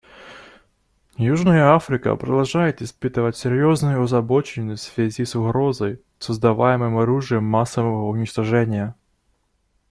[1.19, 8.95] Южная Африка продолжает испытывать серьезную озабоченность в связи с угрозой, создаваемой оружием массового уничтожения.